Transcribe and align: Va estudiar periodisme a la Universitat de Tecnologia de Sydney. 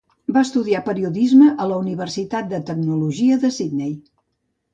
Va 0.35 0.41
estudiar 0.47 0.79
periodisme 0.87 1.49
a 1.65 1.67
la 1.73 1.77
Universitat 1.81 2.49
de 2.55 2.61
Tecnologia 2.71 3.39
de 3.45 3.53
Sydney. 3.61 3.95